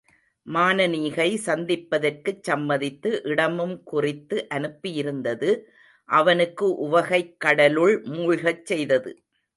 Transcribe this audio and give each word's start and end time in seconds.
மானனீகை 0.45 1.27
சந்திப்பதற்குச் 1.45 2.43
சம்மதித்து, 2.43 3.21
இடமும் 3.23 3.83
குறித்து 3.83 4.47
அனுப்பியிருந்தது 4.53 5.51
அவனை 6.09 6.47
உவகைக் 6.79 7.39
கடலுள் 7.39 8.01
மூழ்கச் 8.07 8.65
செய்தது. 8.65 9.13